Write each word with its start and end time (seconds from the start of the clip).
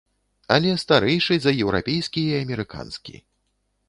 Але 0.53 0.71
старэйшы 0.83 1.37
за 1.43 1.53
еўрапейскі 1.65 2.23
і 2.31 2.39
амерыканскі. 2.39 3.15